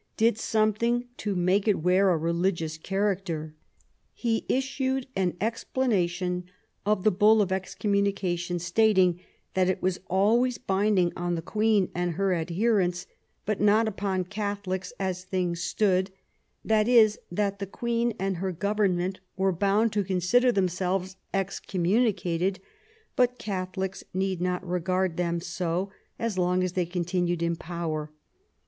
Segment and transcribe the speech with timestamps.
[0.17, 3.53] did something to make it wear a religious character.
[4.19, 6.45] 196 QUEEN ELIZABETH, He issued an explanation
[6.87, 9.19] of the Bull of excom munication, stating
[9.53, 13.05] that it was always binding on the Queen and her adherents,
[13.45, 16.09] but not upon Catholics as things stood;
[16.65, 22.59] that is, that the Queen and her Government were bound to consider themselves ex communicated,
[23.15, 28.11] but Catholics need not regard them so as long as they continued in power.